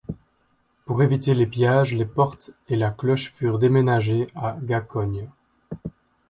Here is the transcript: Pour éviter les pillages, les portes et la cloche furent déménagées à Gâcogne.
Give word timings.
Pour 0.85 1.03
éviter 1.03 1.35
les 1.35 1.45
pillages, 1.45 1.93
les 1.93 2.07
portes 2.07 2.49
et 2.69 2.75
la 2.75 2.89
cloche 2.89 3.31
furent 3.33 3.59
déménagées 3.59 4.31
à 4.33 4.57
Gâcogne. 4.59 5.29